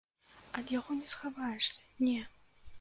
Ад 0.61 0.73
яго 0.77 0.97
не 1.01 1.07
схаваешся, 1.15 1.81
не! 2.05 2.19